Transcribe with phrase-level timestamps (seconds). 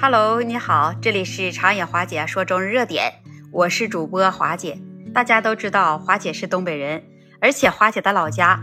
[0.00, 3.12] Hello，你好，这里是长野华姐说中日热点，
[3.50, 4.78] 我是主播华姐。
[5.12, 7.02] 大家都知道华姐是东北人，
[7.40, 8.60] 而且华姐的老家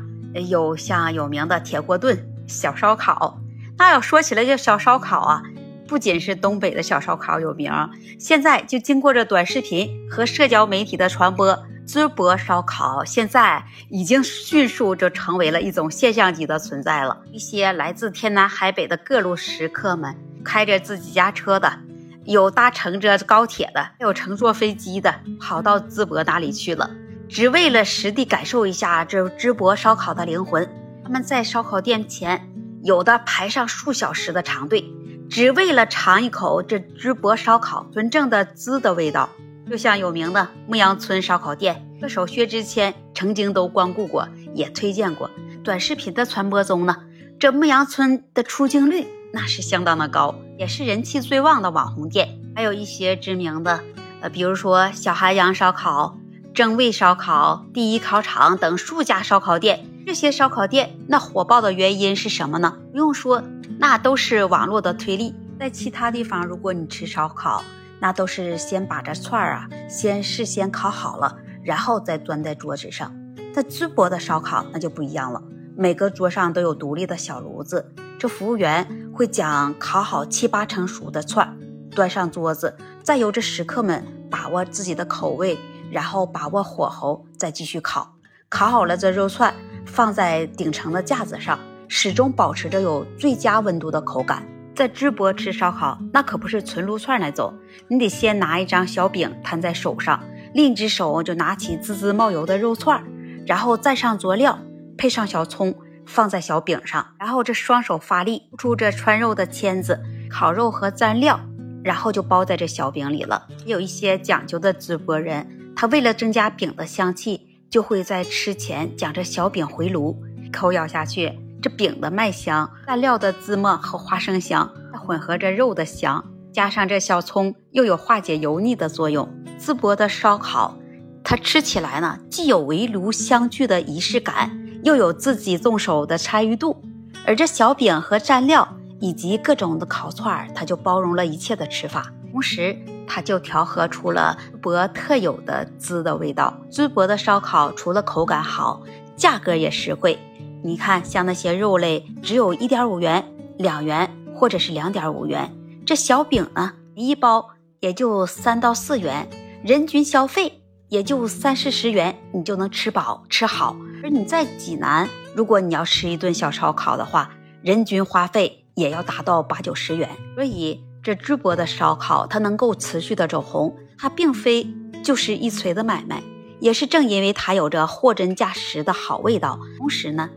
[0.49, 3.37] 有像有名的铁锅炖、小烧烤。
[3.77, 5.43] 那要说起来这小烧烤啊，
[5.89, 7.69] 不仅是东北的小烧烤有名，
[8.17, 17.23] 现在就经过这短视频和社交媒体的传播，淄博烧烤现在已经迅速就成为了一种现象级的存在了。
[17.33, 20.15] 一些来自天南海北的各路食客们。
[20.45, 21.79] 开着自己家车的，
[22.23, 26.91] 有搭乘着高铁的，有乘坐飞机的，跑到淄博那里去了，
[27.27, 30.69] 只为了实地感受一下这淄博烧烤的灵魂。
[31.03, 32.49] 他们在烧烤店前，
[32.83, 34.85] 有的排上数小时的长队，
[35.29, 39.29] 只为了尝一口这淄博烧烤纯正的滋的味道。
[39.69, 45.29] 就像有名的牧羊村烧烤店，歌手薛之谦曾经都光顾过，也推荐过。
[45.63, 46.97] 短视频的传播中呢，
[47.39, 49.07] 这牧羊村的出镜率。
[49.33, 52.39] 那是相当的高，也是人气最旺的网红店。
[52.55, 53.83] 还有一些知名的，
[54.21, 56.17] 呃，比如说小韩阳烧烤、
[56.53, 59.85] 正味烧烤、第一烤场等数家烧烤店。
[60.05, 62.77] 这些烧烤店那火爆的原因是什么呢？
[62.91, 63.43] 不用说，
[63.79, 65.33] 那都是网络的推力。
[65.59, 67.63] 在其他地方，如果你吃烧烤，
[67.99, 73.11] 那都是先把这串儿啊先事先烤好了，然后再端在桌子上。
[73.51, 75.41] 在淄博的烧烤那就不一样了，
[75.75, 77.91] 每个桌上都有独立的小炉子。
[78.19, 81.57] 这服务员会将烤好七八成熟的串
[81.89, 85.57] 端上桌子，再由这食客们把握自己的口味，
[85.89, 88.13] 然后把握火候，再继续烤。
[88.49, 89.53] 烤好了这肉串
[89.85, 94.45] 放在顶层的架子上，始终保持着有最佳温度的口感。
[94.75, 97.53] 在淄博吃烧烤，那可不是纯撸串那种，
[97.87, 100.21] 你得先拿一张小饼摊在手上，
[100.53, 103.01] 另一只手就拿起滋滋冒油的肉串，
[103.47, 104.59] 然后蘸上佐料，
[104.97, 105.73] 配上小葱。
[106.07, 111.39] 放在小饼上，然后这双手发力，出这穿肉的签子，烤肉和蘸料，
[111.83, 113.47] 然后就包在这小饼里了。
[113.65, 126.23] 有一些讲究的淄博人，他为了增加饼的香气，就会在吃前将这小饼回炉，一口咬下去，这饼的麦香，蘸料的芝麻和花生香，再混合着肉的香，
[126.53, 129.27] 加上这小葱，又有化解油腻的作用。
[129.59, 130.77] 淄博的烧烤，
[131.23, 134.64] 它吃起来呢，既有围炉相聚的仪式感。
[134.85, 136.79] 又有自己动手的参与度，
[137.25, 146.55] 而这小饼和蘸料以及各种的烤串儿，它就包容了一切的吃法，同时它就调和出了淄博特有的滋的味道。
[146.71, 148.83] 淄博的烧烤除了口感好，
[149.17, 150.19] 价格也实惠。
[150.63, 153.25] 你看，像那些肉类，只有一点五元、
[153.57, 155.51] 两元或者是两点五元，
[155.83, 159.27] 这小饼呢，一包也就三到四元，
[159.63, 160.61] 人均消费。
[160.87, 163.75] 也就三四十元，你就能吃饱吃好。
[164.05, 167.31] 而你在济南，如果你要吃一顿小烧烤的话，
[167.63, 170.07] 人均花费也要达到八九十元。
[170.35, 174.67] 所以这淄博的烧烤，它能够持续的走红，它并非
[175.03, 176.21] 就是一锤子买卖，
[176.59, 180.29] 也是正因为它有着货真价实的好味道，同时呢，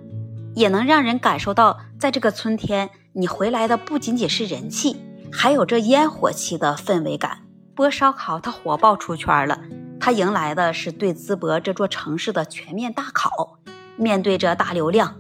[0.55, 4.97] 也能让人感受到，在这个春天，你回来的不仅仅是人气，
[5.31, 7.43] 还有这烟火气的氛围感。
[7.75, 9.61] 播烧烤它火爆出圈了。
[10.01, 13.58] 它迎来的是对淄博这座城市的全面大考。
[13.99, 15.15] 面对着大流量，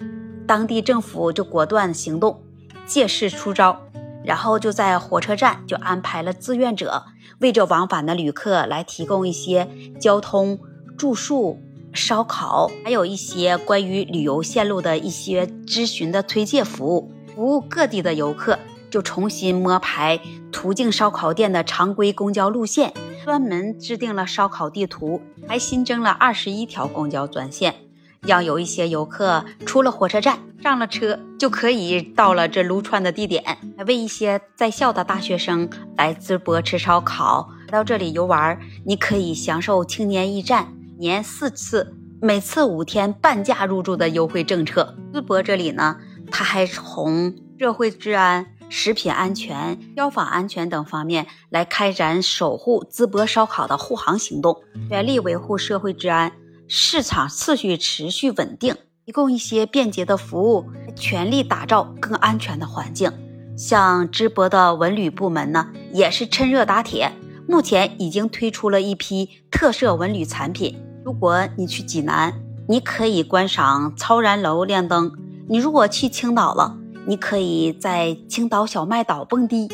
[0.46, 2.40] 当地政府就果断行动，
[2.86, 3.80] 借势出招，
[4.24, 7.04] 然后就在火车站就安排了志愿者，
[7.40, 9.68] 为这往返的旅客来提供一些
[10.00, 10.58] 交通、
[10.96, 11.58] 住宿、
[11.92, 18.58] 烧烤，还有一些关于旅游线路的一些咨询的推介服务，服务各地的游客。
[18.90, 20.18] 就重新摸排
[20.50, 22.90] 途径烧烤店的常规公交路线，
[23.22, 27.74] 专门制定了烧烤地图，还新增了二十一条公交专线，
[28.22, 33.44] 让有一些游客出了火车站上了车，就可以到了这撸串的地点。
[33.86, 44.96] 为一些在校的大学生来淄博吃烧烤，到这里游玩，你可以享受青年驿站年四次，每次五天半价入住的优惠政策。
[45.12, 45.96] 淄博这里呢，
[46.30, 48.46] 它还从社会治安。
[48.70, 56.30] 食品安全、消防安全等方面来开展守护淄博烧烤的护航行动，全力维护社会治安、
[56.70, 58.76] 市场秩序持续稳定，
[59.06, 63.10] 提供一些便捷的服务，全力打造更安全的环境。
[63.56, 67.10] 像淄博的文旅部门呢，也是趁热打铁，
[67.48, 70.78] 目前已经推出了一批特色文旅产品。
[71.02, 72.34] 如果你去济南，
[72.68, 75.10] 你可以观赏超然楼亮灯；
[75.48, 76.76] 你如果去青岛了，
[77.06, 79.70] 你可以在青岛小麦岛蹦迪，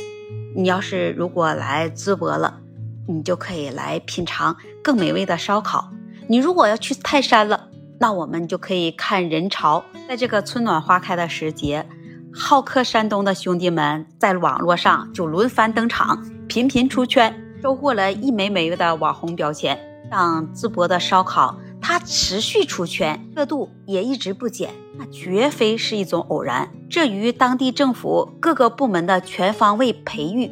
[0.54, 2.60] 你要是如果来淄博了，
[3.08, 5.90] 你就可以来品尝更美味的烧烤。
[6.26, 7.68] 你如果要去泰山了，
[7.98, 9.84] 那我们就可以看人潮。
[10.08, 11.86] 在这个春暖花开的时节，
[12.32, 19.78] 好客山东的兄弟们在网络上就轮番登场，频频出圈，收获了一枚枚的网红标签。
[20.10, 30.50] 像淄博的烧烤，它持续出圈，热度也一直不减，那绝非是一种偶然，这与当地政府各个部门的全方位培育、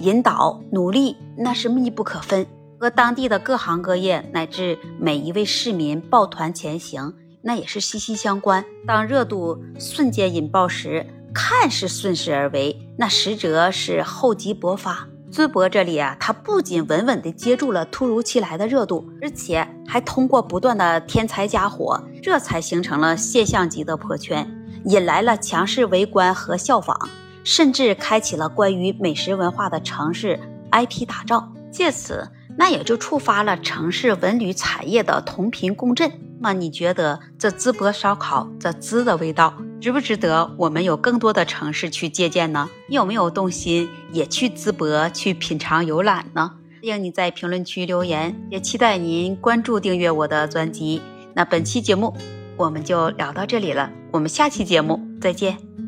[0.00, 2.46] 引导、努力，那是密不可分。
[2.84, 8.62] 和当地的各行各业乃至每一位市民抱团前行，那也是息息相关。
[8.86, 15.08] 当热度瞬间引爆时，看似顺势而为，那实则是厚积薄发。
[15.32, 24.46] 淄博这里啊，它不仅稳稳地接住了突如其来的热度，而且还通过不断的添柴加火，这才形成了现象级的破圈，
[24.84, 27.08] 引来了强势围观和效仿，
[27.44, 30.38] 甚至开启了关于美食文化的城市
[30.70, 32.28] IP 打造，借此。
[32.56, 36.10] 那也就触发了城市文旅产业的同频共振。
[36.40, 42.68] 那么你觉得这淄博烧烤这滋的味道，值不值得我们有更多的城市去借鉴呢？
[42.88, 46.52] 你有没有动心也去淄博去品尝游览呢？
[46.82, 51.00] 欢迎你在评论区留言，也期待您关注订阅我的专辑。
[51.34, 52.14] 那本期节目
[52.56, 55.83] 我们就聊到这里了，我们下期节目再见。